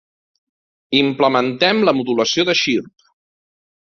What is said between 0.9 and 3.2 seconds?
Implementem la modulació de xirp.